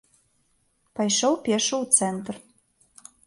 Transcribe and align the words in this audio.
Пайшоў 0.99 1.33
пешшу 1.45 1.75
ў 1.83 1.85
цэнтр. 1.99 2.35